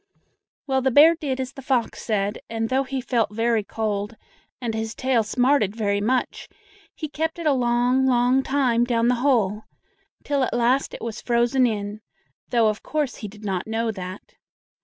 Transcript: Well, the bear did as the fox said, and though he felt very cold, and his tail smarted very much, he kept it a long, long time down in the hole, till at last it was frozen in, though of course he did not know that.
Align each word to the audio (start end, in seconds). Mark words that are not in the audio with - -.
Well, 0.65 0.81
the 0.81 0.89
bear 0.89 1.13
did 1.13 1.39
as 1.39 1.53
the 1.53 1.61
fox 1.61 2.01
said, 2.01 2.39
and 2.49 2.69
though 2.69 2.81
he 2.85 3.01
felt 3.01 3.29
very 3.31 3.63
cold, 3.63 4.15
and 4.59 4.73
his 4.73 4.95
tail 4.95 5.21
smarted 5.21 5.75
very 5.75 6.01
much, 6.01 6.49
he 6.95 7.07
kept 7.07 7.37
it 7.37 7.45
a 7.45 7.53
long, 7.53 8.07
long 8.07 8.41
time 8.41 8.83
down 8.83 9.05
in 9.05 9.09
the 9.09 9.13
hole, 9.21 9.65
till 10.23 10.41
at 10.41 10.55
last 10.55 10.95
it 10.95 11.03
was 11.03 11.21
frozen 11.21 11.67
in, 11.67 12.01
though 12.49 12.67
of 12.67 12.81
course 12.81 13.17
he 13.17 13.27
did 13.27 13.45
not 13.45 13.67
know 13.67 13.91
that. 13.91 14.33